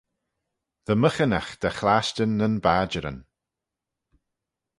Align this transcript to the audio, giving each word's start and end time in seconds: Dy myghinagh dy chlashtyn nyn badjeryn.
Dy 0.85 0.93
myghinagh 1.01 1.51
dy 1.61 1.69
chlashtyn 1.77 2.31
nyn 2.37 2.55
badjeryn. 2.63 3.19